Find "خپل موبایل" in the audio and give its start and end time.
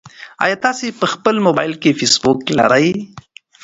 1.13-1.73